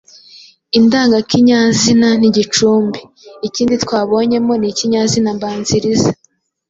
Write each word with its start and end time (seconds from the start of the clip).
indangakinyazina 0.77 2.09
n’igicumbi. 2.21 2.99
Ikindi 3.47 3.73
twabonyemo 3.83 4.53
ni 4.57 4.67
ikinyazina 4.71 5.29
mbanziriza 5.37 6.09